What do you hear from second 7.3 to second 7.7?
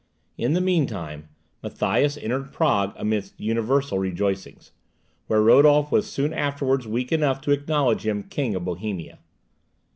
to